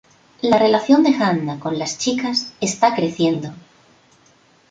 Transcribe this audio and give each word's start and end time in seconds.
La 0.41 0.57
relación 0.57 1.03
de 1.03 1.11
Hanna 1.11 1.59
con 1.59 1.77
las 1.77 1.99
chicas 1.99 2.53
está 2.59 2.95
creciendo. 2.95 3.53